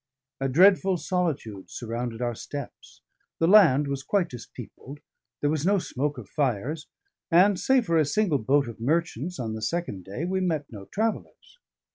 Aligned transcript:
A 0.39 0.49
dreadful 0.49 0.97
solitude 0.97 1.69
surrounded 1.69 2.23
our 2.23 2.33
steps; 2.33 3.01
the 3.37 3.45
land 3.47 3.87
was 3.87 4.01
quite 4.01 4.29
dispeopled, 4.31 4.97
there 5.41 5.49
was 5.51 5.63
no 5.63 5.77
smoke 5.77 6.17
of 6.17 6.27
fires; 6.27 6.87
and 7.29 7.59
save 7.59 7.85
for 7.85 7.99
a 7.99 8.05
single 8.05 8.39
boat 8.39 8.67
of 8.67 8.79
merchants 8.79 9.37
on 9.39 9.53
the 9.53 9.61
second 9.61 10.03
day, 10.03 10.25
we 10.25 10.41
met 10.41 10.65
no 10.71 10.85
travellers. 10.85 11.59